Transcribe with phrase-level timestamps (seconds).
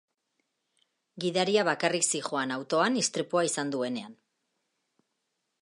[1.25, 4.21] Gidaria bakarrik zihoan autoan istripua izan duenean.